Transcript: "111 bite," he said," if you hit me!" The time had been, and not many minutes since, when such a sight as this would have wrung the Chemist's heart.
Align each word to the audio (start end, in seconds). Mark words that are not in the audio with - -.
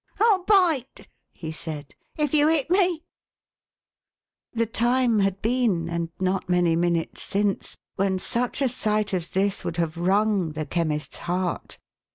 "111 0.17 0.47
bite," 0.81 1.07
he 1.31 1.51
said," 1.51 1.93
if 2.17 2.33
you 2.33 2.47
hit 2.47 2.71
me!" 2.71 3.03
The 4.53 4.65
time 4.65 5.19
had 5.19 5.43
been, 5.43 5.89
and 5.89 6.09
not 6.19 6.49
many 6.49 6.75
minutes 6.75 7.21
since, 7.21 7.77
when 7.97 8.17
such 8.17 8.63
a 8.63 8.69
sight 8.69 9.13
as 9.13 9.29
this 9.29 9.63
would 9.63 9.77
have 9.77 9.97
wrung 9.99 10.53
the 10.53 10.65
Chemist's 10.65 11.17
heart. 11.17 11.77